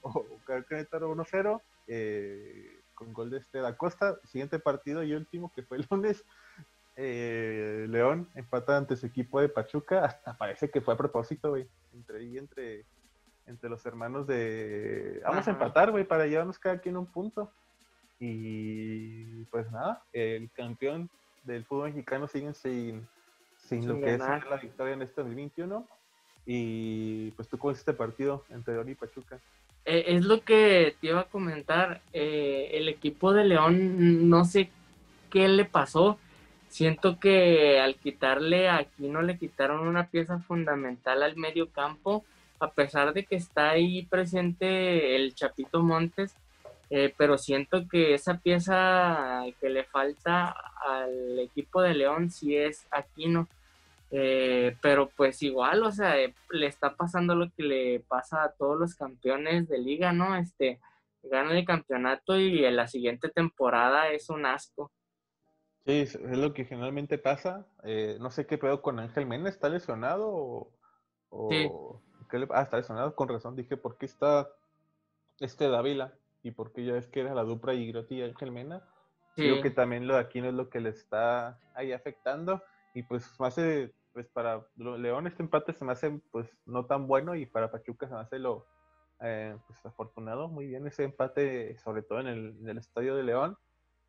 [0.00, 0.26] o,
[0.66, 4.18] Querétaro 1-0, eh, con gol de este da Costa.
[4.24, 6.24] Siguiente partido y último, que fue el lunes,
[6.96, 11.68] eh, León empata ante su equipo de Pachuca, hasta parece que fue a propósito, güey,
[11.92, 12.86] entre y entre,
[13.44, 15.20] entre los hermanos de...
[15.22, 17.52] Vamos a empatar, güey, para llevarnos cada quien un punto.
[18.24, 21.10] Y pues nada, el campeón
[21.42, 23.08] del fútbol mexicano sigue sin,
[23.56, 25.84] sin, lo que es la victoria en este 2021.
[26.46, 29.40] Y pues tú cómo es este partido entre León y Pachuca.
[29.84, 32.00] Eh, es lo que te iba a comentar.
[32.12, 34.70] Eh, el equipo de León, no sé
[35.28, 36.16] qué le pasó.
[36.68, 42.24] Siento que al quitarle aquí no le quitaron una pieza fundamental al medio campo,
[42.60, 46.36] a pesar de que está ahí presente el Chapito Montes,
[46.94, 50.54] eh, pero siento que esa pieza que le falta
[50.86, 53.48] al equipo de León sí es Aquino.
[54.10, 58.52] Eh, pero pues igual, o sea, eh, le está pasando lo que le pasa a
[58.52, 60.36] todos los campeones de liga, ¿no?
[60.36, 60.80] Este,
[61.22, 64.92] ganan el campeonato y en la siguiente temporada es un asco.
[65.86, 67.66] Sí, es lo que generalmente pasa.
[68.20, 70.28] no sé qué pedo con Ángel Mena, ¿está lesionado
[71.30, 71.70] o, sí.
[72.30, 72.48] ¿qué le...
[72.50, 73.56] ah, está lesionado con razón?
[73.56, 74.50] Dije, ¿por qué está
[75.40, 76.12] este Dávila?
[76.42, 78.82] Y porque ya es que era la dupla y y Ángel Mena.
[79.34, 83.02] Creo que también lo de aquí no es lo que le está ahí afectando y
[83.02, 87.46] pues hace, pues para León este empate se me hace pues no tan bueno y
[87.46, 88.66] para Pachuca se me hace lo
[89.20, 93.22] eh, pues afortunado, muy bien ese empate sobre todo en el, en el estadio de
[93.22, 93.56] León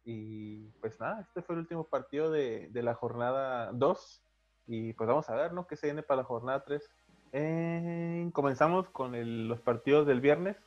[0.03, 4.23] y pues nada, este fue el último partido de, de la jornada 2
[4.67, 5.67] y pues vamos a ver, ¿no?
[5.67, 6.89] ¿Qué se viene para la jornada 3?
[7.33, 9.13] Eh, comenzamos con
[9.47, 10.57] los partidos del viernes.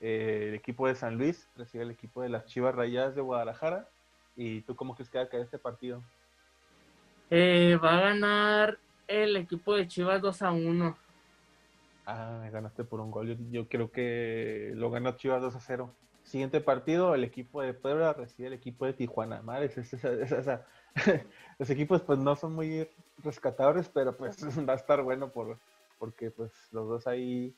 [0.00, 3.88] Eh, el equipo de San Luis recibe el equipo de las Chivas Rayadas de Guadalajara.
[4.34, 6.02] ¿Y tú cómo crees que va a caer este partido?
[7.28, 10.96] Eh, va a ganar el equipo de Chivas 2 a 1.
[12.06, 13.36] Ah, me ganaste por un gol.
[13.50, 15.94] Yo, creo que lo gana Chivas 2 a 0.
[16.22, 19.42] Siguiente partido, el equipo de Puebla recibe el equipo de Tijuana.
[19.42, 19.70] Madre,
[21.58, 24.36] los equipos pues no son muy rescatables, pero pues
[24.68, 25.58] va a estar bueno por,
[25.98, 27.54] porque pues los dos ahí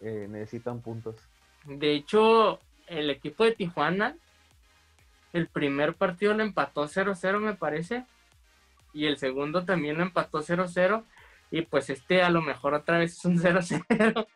[0.00, 1.16] eh, necesitan puntos.
[1.64, 4.16] De hecho, el equipo de Tijuana,
[5.32, 8.04] el primer partido lo empató 0-0 me parece,
[8.92, 11.02] y el segundo también lo empató 0-0,
[11.50, 14.26] y pues este a lo mejor otra vez es un 0-0.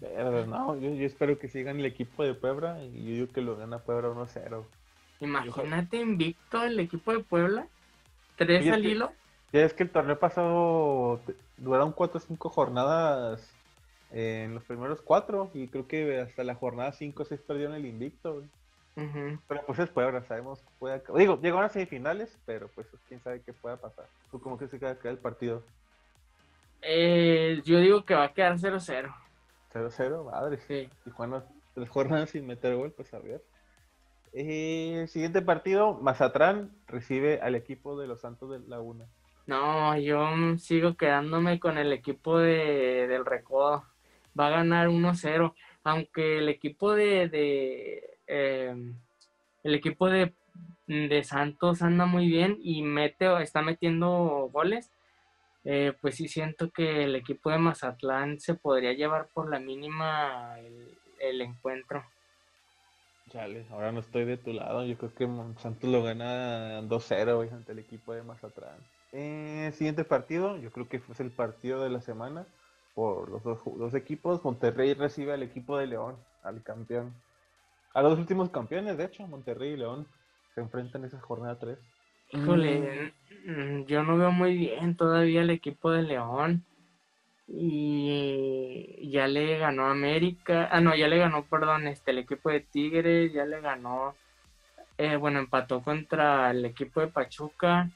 [0.46, 3.78] no, yo, espero que sigan el equipo de Puebla y yo digo que lo gana
[3.78, 4.64] Puebla 1-0.
[5.20, 7.66] Imagínate invicto el equipo de Puebla,
[8.36, 9.12] tres al hilo.
[9.52, 11.20] Ya es que el torneo pasado
[11.56, 13.54] duraron cuatro o cinco jornadas
[14.16, 17.84] en los primeros cuatro y creo que hasta la jornada 5 o 6 perdieron el
[17.84, 18.44] invicto.
[18.94, 21.02] Pero pues es Puebla, sabemos que puede...
[21.16, 24.06] Digo, llegaron a semifinales, pero pues quién sabe qué pueda pasar.
[24.30, 25.64] ¿Tú cómo crees que queda el partido?
[26.80, 29.12] Eh, yo digo que va a quedar 0-0.
[29.72, 30.60] 0-0, madre.
[30.68, 30.88] Sí.
[31.04, 31.42] Y cuando
[31.74, 33.42] tres jornadas sin meter gol, pues a ver.
[34.32, 39.06] Eh, siguiente partido, Mazatrán recibe al equipo de los Santos de Laguna.
[39.46, 43.82] No, yo sigo quedándome con el equipo de, del Recodo.
[44.38, 45.54] Va a ganar 1-0.
[45.84, 48.94] Aunque el equipo de, de em,
[49.62, 50.32] el equipo de,
[50.86, 54.90] de, Santos anda muy bien y mete está metiendo goles.
[55.64, 60.58] Eh, pues sí siento que el equipo de Mazatlán se podría llevar por la mínima
[60.58, 60.88] el,
[61.20, 62.04] el encuentro.
[63.30, 64.84] Chale, ahora no estoy de tu lado.
[64.84, 68.76] Yo creo que Santos lo gana 2-0 ante el equipo de Mazatlán.
[69.12, 72.46] Eh, siguiente partido, yo creo que fue el partido de la semana
[72.94, 74.44] por los dos, equipos.
[74.44, 77.12] Monterrey recibe al equipo de León, al campeón.
[77.92, 80.06] A los últimos campeones, de hecho, Monterrey y León
[80.54, 81.78] se enfrentan en esa jornada 3.
[82.32, 83.12] Híjole,
[83.46, 86.64] mm, yo no veo muy bien todavía el equipo de León.
[87.46, 90.68] Y ya le ganó América.
[90.72, 94.14] Ah, no, ya le ganó, perdón, este, el equipo de Tigres, ya le ganó.
[94.96, 97.90] Eh, bueno, empató contra el equipo de Pachuca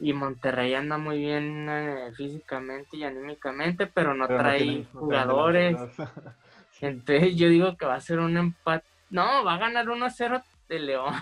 [0.00, 5.76] y Monterrey anda muy bien eh, físicamente y anímicamente, pero no trae jugadores.
[6.80, 8.86] Entonces yo digo que va a ser un empate.
[9.10, 11.14] No, va a ganar 1-0 de León.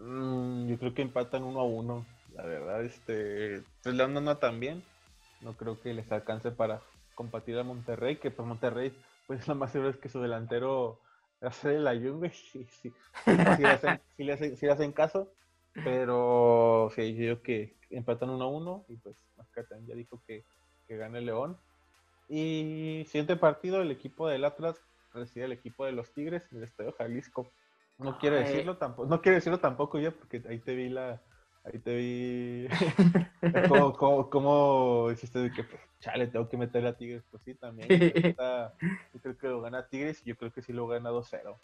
[0.00, 2.04] Mm, yo creo que empatan 1-1.
[2.36, 4.84] La verdad, este, pues León no anda tan bien.
[5.40, 6.80] No creo que les alcance para
[7.14, 10.98] combatir a Monterrey, que pues Monterrey, pues lo más seguro es que su delantero
[11.40, 12.92] hace el ayuno, si, si,
[14.16, 15.28] si, le hacen caso
[15.72, 20.44] pero sí, yo digo que empatan 1 a 1 y pues Mascatan ya dijo que,
[20.86, 21.58] que gane el León.
[22.28, 24.76] Y siguiente partido, el equipo del Atlas
[25.12, 27.50] recibe el equipo de los Tigres en el Estadio Jalisco.
[27.98, 31.20] No quiero decirlo tampoco, no quiero decirlo tampoco yo porque ahí te vi la,
[31.64, 32.68] ahí te vi
[33.68, 37.88] como, como, como dijiste que pues, chale, tengo que meterle a Tigres, pues sí también.
[38.38, 41.56] yo creo que lo gana Tigres y yo creo que sí lo gana 2-0.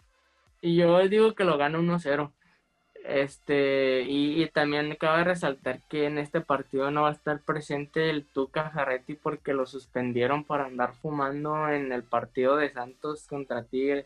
[0.61, 2.31] Y yo digo que lo gana 1-0.
[3.07, 8.25] Este, y, también cabe resaltar que en este partido no va a estar presente el
[8.25, 14.05] Tuca Jarretti porque lo suspendieron por andar fumando en el partido de Santos contra Tigre.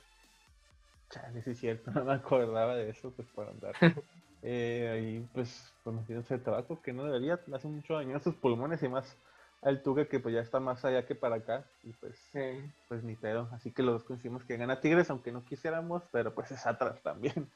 [1.10, 3.74] Chale, sí es cierto, no me acordaba de eso, pues por andar
[4.44, 8.84] eh, ahí, pues, conociéndose el tabaco, que no debería, hace mucho daño a sus pulmones
[8.84, 9.18] y más
[9.64, 12.20] al Tuca que pues ya está más allá que para acá, y pues,
[12.88, 16.36] pues ni pedo, así que los dos coincidimos que gana Tigres, aunque no quisiéramos, pero
[16.36, 17.50] pues es atrás también.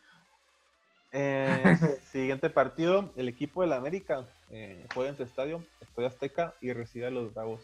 [1.18, 1.78] Eh,
[2.12, 7.08] siguiente partido, el equipo del América eh, juega en su estadio, Estadio Azteca, y recibe
[7.08, 7.62] a los Bravos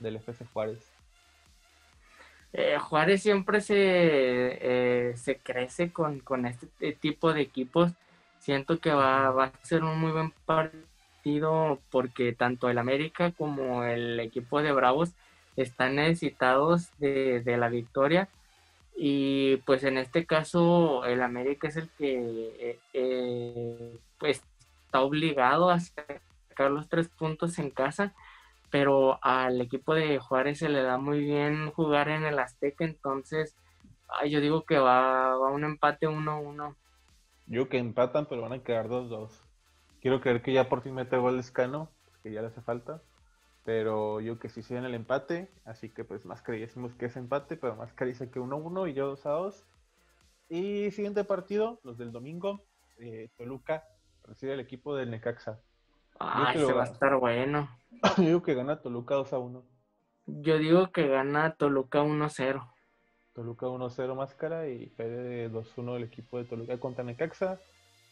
[0.00, 0.80] del FC Juárez.
[2.52, 7.92] Eh, Juárez siempre se, se crece con, este tipo de equipos.
[8.40, 14.18] Siento que va, a ser un muy buen partido porque tanto el América como el
[14.18, 15.12] equipo de Bravos
[15.56, 18.28] están necesitados de, de la victoria
[19.00, 24.42] y pues en este caso el América es el que eh, eh, pues
[24.86, 28.12] está obligado a sacar los tres puntos en casa,
[28.70, 33.54] pero al equipo de Juárez se le da muy bien jugar en el Azteca, entonces
[34.28, 36.74] yo digo que va, va un empate 1-1.
[37.46, 39.30] Yo que empatan, pero van a quedar 2-2.
[40.00, 41.88] Quiero creer que ya por fin mete gol Escano,
[42.24, 43.00] que ya le hace falta.
[43.68, 47.58] Pero yo que sí en el empate, así que pues más creísemos que es empate,
[47.58, 49.62] pero más dice que 1-1 y yo 2-2.
[50.48, 52.64] Y siguiente partido, los del domingo,
[52.96, 53.84] eh, Toluca
[54.24, 55.60] recibe el equipo del Necaxa.
[56.18, 57.68] Ah, ese va a estar bueno.
[58.16, 59.62] Yo digo que gana Toluca 2-1.
[60.24, 62.72] Yo digo que gana Toluca 1-0.
[63.34, 67.60] Toluca 1-0 máscara y Fede 2-1 el equipo de Toluca contra Necaxa.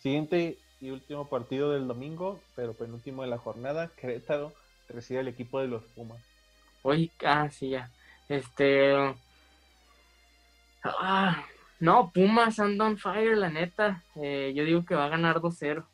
[0.01, 4.53] Siguiente y último partido del domingo, pero penúltimo de la jornada, Querétaro
[4.89, 6.23] recibe el equipo de los Pumas.
[6.83, 7.91] Oye, ah, sí, ya.
[8.29, 8.95] Este.
[10.85, 11.45] Ah,
[11.81, 14.03] no, Pumas anda on fire, la neta.
[14.15, 15.85] Eh, yo digo que va a ganar 2-0.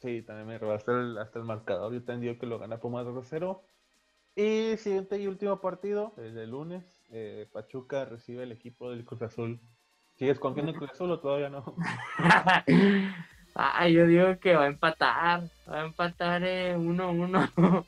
[0.00, 1.92] Sí, también me robaste hasta el marcador.
[1.92, 3.60] Yo también digo que lo gana Pumas 2-0.
[4.36, 9.22] Y siguiente y último partido, el de lunes, eh, Pachuca recibe el equipo del Cruz
[9.22, 9.60] Azul.
[10.14, 11.74] ¿Sigues confiando en Cruz Azul o todavía no?
[13.58, 15.42] ah, yo digo que va a empatar.
[15.68, 17.84] Va a empatar 1-1.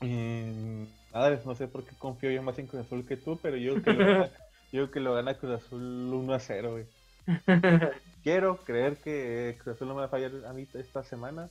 [0.00, 0.86] Eh,
[1.44, 3.84] no sé por qué confío yo más en Cruz Azul que tú, pero yo creo
[3.84, 4.30] que lo gana,
[4.72, 6.86] yo que lo gana Cruz Azul 1-0,
[8.22, 11.48] Quiero creer que Cruz Azul no me va a fallar a mí esta semana.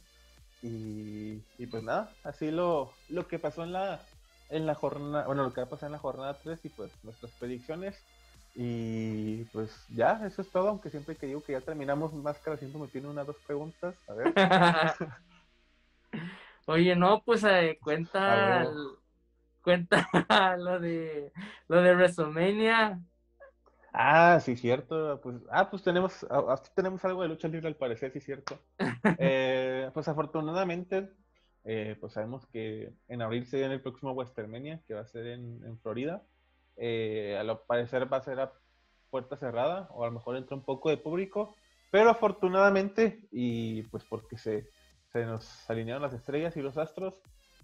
[0.61, 4.01] Y, y pues nada, así lo, lo que pasó en la,
[4.49, 6.91] en la jornada, bueno, lo que va a pasar en la jornada 3 y pues
[7.03, 8.01] nuestras predicciones.
[8.55, 12.79] Y pues ya, eso es todo, aunque siempre que digo que ya terminamos máscara, siempre
[12.79, 13.95] me tiene unas dos preguntas.
[14.07, 14.33] A ver.
[16.65, 18.65] Oye, no, pues eh, cuenta,
[19.61, 20.07] cuenta
[20.57, 21.31] lo de
[21.67, 22.99] lo de WrestleMania.
[23.93, 25.21] Ah, sí, cierto.
[25.21, 26.25] Pues, ah, pues tenemos,
[26.73, 28.59] tenemos algo de lucha libre al parecer, sí, cierto.
[29.19, 31.09] Eh, pues afortunadamente,
[31.63, 35.27] eh, pues sabemos que en abril se viene el próximo Westermania, que va a ser
[35.27, 36.23] en, Florida.
[36.77, 38.53] Eh, a lo parecer va a ser a
[39.09, 41.55] puerta cerrada, o a lo mejor entra un poco de público,
[41.91, 44.69] pero afortunadamente, y pues porque se,
[45.11, 47.21] se nos alinearon las estrellas y los astros,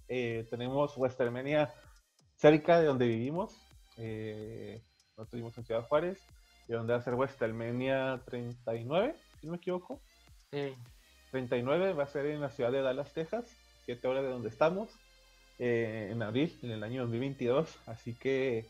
[0.07, 1.73] eh, tenemos Westermania
[2.35, 3.57] cerca de donde vivimos.
[3.97, 6.19] nosotros vivimos en Ciudad Juárez,
[6.67, 10.01] y donde va a ser Westermania 39, si no me equivoco.
[11.31, 13.55] 39 va a ser en la ciudad de Dallas, Texas
[14.03, 14.89] horas de donde estamos,
[15.57, 17.77] eh, en abril, en el año 2022.
[17.85, 18.67] Así que,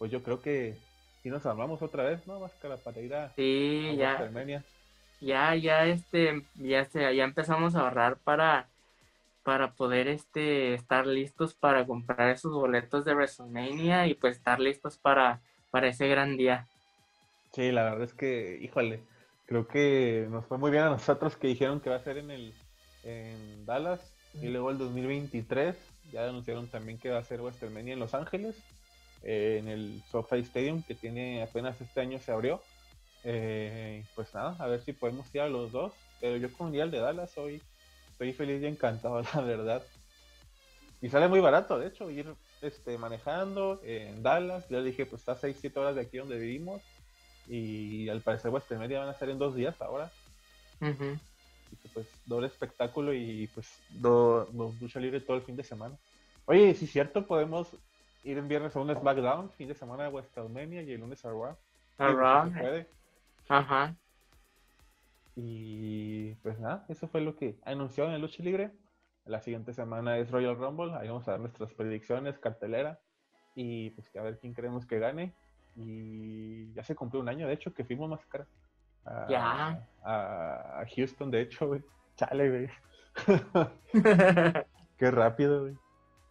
[0.00, 0.78] pues yo creo que
[1.22, 2.40] si nos armamos otra vez, ¿no?
[2.40, 4.30] Máscara para ir a, sí, ya,
[5.20, 8.66] ya, ya, este, ya, se, ya empezamos a ahorrar para,
[9.42, 14.96] para poder este, estar listos para comprar esos boletos de WrestleMania y pues estar listos
[14.96, 16.66] para, para ese gran día.
[17.52, 19.02] Sí, la verdad es que, híjole,
[19.44, 22.30] creo que nos fue muy bien a nosotros que dijeron que va a ser en
[22.30, 22.54] el
[23.04, 24.00] en Dallas
[24.32, 25.76] y luego el 2023
[26.10, 28.56] ya anunciaron también que va a ser WrestleMania en Los Ángeles,
[29.22, 32.60] eh, en el SoFi Stadium, que tiene apenas este año se abrió.
[33.24, 35.92] Eh, pues nada, a ver si podemos ir a los dos.
[36.20, 37.62] Pero yo con el de Dallas hoy
[38.12, 39.82] estoy feliz y encantado, la verdad.
[41.02, 44.68] Y sale muy barato, de hecho, ir este, manejando en Dallas.
[44.68, 46.82] Ya dije, pues está 6-7 horas de aquí donde vivimos.
[47.48, 50.10] Y al parecer WrestleMania van a ser en dos días ahora
[51.92, 54.48] pues doble espectáculo y pues do,
[54.80, 55.96] lucha libre todo el fin de semana.
[56.46, 57.68] Oye, si es cierto, podemos
[58.24, 61.30] ir en viernes a un SmackDown, fin de semana de WrestleMania y el lunes a
[61.30, 61.56] Raw.
[61.98, 62.52] A Raw.
[62.52, 62.88] puede.
[63.48, 63.94] Ajá.
[65.36, 68.72] Y pues nada, eso fue lo que anunciaron en el lucha libre.
[69.24, 72.98] La siguiente semana es Royal Rumble, ahí vamos a dar nuestras predicciones, cartelera
[73.54, 75.34] y pues a ver quién creemos que gane.
[75.76, 78.46] Y ya se cumplió un año, de hecho, que fuimos más cara
[79.04, 79.88] a, ya.
[80.02, 81.82] A, Houston, de hecho, güey.
[82.16, 82.68] Chale, güey.
[84.98, 85.76] Qué rápido, güey.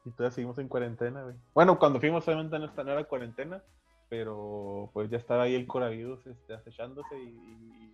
[0.10, 1.36] Y todavía seguimos en cuarentena, güey.
[1.54, 3.62] Bueno, cuando fuimos obviamente no, era cuarentena,
[4.10, 7.94] pero pues ya estaba ahí el coronavirus este, acechándose y,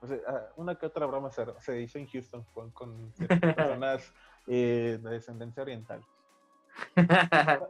[0.00, 4.12] pues ah, una que otra broma se, se hizo en Houston con, con personas
[4.46, 6.02] eh, de descendencia oriental.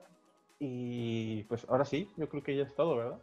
[0.61, 3.19] y pues ahora sí, yo creo que ya es todo, ¿verdad?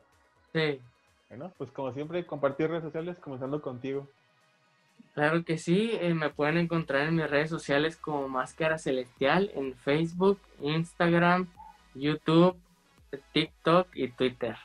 [0.53, 0.81] Sí.
[1.29, 4.09] Bueno, pues como siempre, compartir redes sociales, comenzando contigo.
[5.16, 9.74] Claro que sí, eh, me pueden encontrar en mis redes sociales como Máscara Celestial en
[9.74, 11.47] Facebook, Instagram,
[11.93, 12.57] YouTube,
[13.32, 14.57] TikTok y Twitter.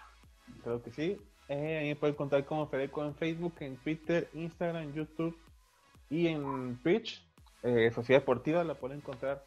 [0.65, 1.17] Claro que sí.
[1.49, 5.39] Eh, ahí me pueden encontrar como Fedeco en Facebook, en Twitter, Instagram, YouTube
[6.11, 7.25] y en Twitch.
[7.63, 9.45] Eh, Sociedad Deportiva la pueden encontrar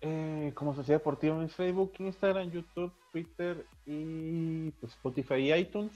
[0.00, 5.92] eh, como Sociedad Deportiva en Facebook, Instagram, YouTube, Twitter y pues, Spotify y iTunes.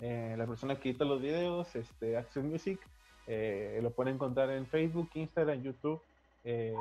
[0.00, 2.80] Eh, la persona que edita los videos, este, Action Music,
[3.32, 6.02] eh, lo pueden encontrar en Facebook, Instagram, YouTube,
[6.42, 6.74] eh,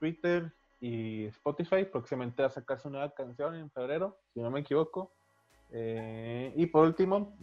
[0.00, 1.84] Twitter y Spotify.
[1.84, 5.12] Próximamente va a sacar su nueva canción en febrero, si no me equivoco.
[5.70, 7.36] Eh, y por último,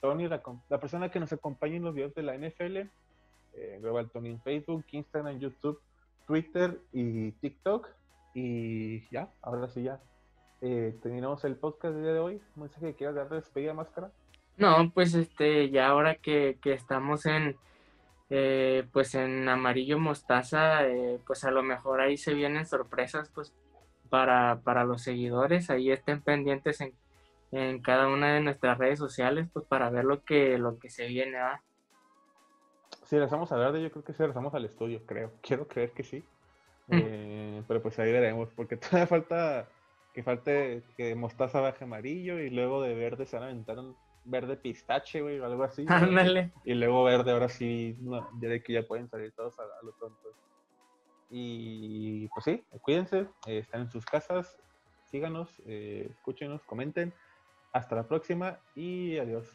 [0.00, 0.40] Tony, la,
[0.80, 2.88] persona que nos acompaña en los videos de la NFL,
[3.80, 5.80] Global Tony en Facebook, Instagram, YouTube,
[6.28, 7.88] Twitter y TikTok.
[8.34, 10.00] Y ya, ahora sí ya.
[10.60, 12.40] Terminamos el podcast del día de hoy.
[12.54, 14.12] ¿Un mensaje que quieras dar de despedida, Máscara?
[14.56, 17.56] No, pues este, ya ahora que estamos en,
[18.30, 20.80] eh, pues en amarillo mostaza,
[21.26, 23.54] pues a lo mejor ahí se vienen sorpresas, pues
[24.10, 26.94] para, para los seguidores, ahí estén pendientes en
[27.52, 31.06] en cada una de nuestras redes sociales, pues para ver lo que, lo que se
[31.06, 31.38] viene.
[31.38, 31.62] ¿ah?
[33.04, 35.32] Si regresamos a verde, yo creo que si regresamos al estudio, creo.
[35.42, 36.24] Quiero creer que sí.
[36.88, 36.98] Mm.
[37.02, 39.68] Eh, pero pues ahí veremos, porque todavía falta
[40.12, 43.78] que falte que mostaza baje amarillo y luego de verde se van a aventar
[44.26, 45.84] verde pistache, güey, o algo así.
[45.88, 46.52] Ándale.
[46.64, 47.96] Y luego verde, ahora sí,
[48.40, 50.28] ya de que ya pueden salir todos a, lo tonto.
[51.30, 54.56] Y pues sí, cuídense, eh, están en sus casas,
[55.10, 57.12] síganos, eh, escúchenos, comenten.
[57.72, 59.46] Hasta la próxima y adiós.